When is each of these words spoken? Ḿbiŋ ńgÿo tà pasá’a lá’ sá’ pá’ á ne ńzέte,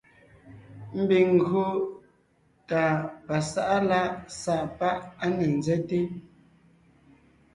Ḿbiŋ 0.99 1.27
ńgÿo 1.35 1.65
tà 2.69 2.81
pasá’a 3.25 3.77
lá’ 3.89 4.01
sá’ 4.41 4.55
pá’ 4.77 4.89
á 5.23 5.25
ne 5.37 5.45
ńzέte, 5.57 5.99